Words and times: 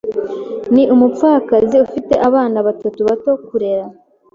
Ni 0.73 0.83
umupfakazi 0.93 1.75
ufite 1.85 2.13
abana 2.27 2.57
batatu 2.67 2.99
bato 3.07 3.31
kurera. 3.47 3.85